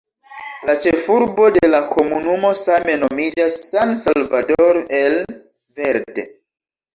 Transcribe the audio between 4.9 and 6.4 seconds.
el Verde".